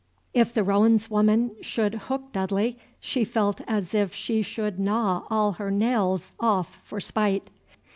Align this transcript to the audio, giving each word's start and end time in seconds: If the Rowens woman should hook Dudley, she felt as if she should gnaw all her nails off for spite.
If 0.33 0.51
the 0.51 0.63
Rowens 0.63 1.11
woman 1.11 1.55
should 1.61 1.93
hook 2.09 2.31
Dudley, 2.31 2.75
she 2.99 3.23
felt 3.23 3.61
as 3.67 3.93
if 3.93 4.15
she 4.15 4.41
should 4.41 4.79
gnaw 4.79 5.27
all 5.29 5.51
her 5.61 5.69
nails 5.69 6.31
off 6.39 6.79
for 6.83 6.99
spite. 6.99 7.51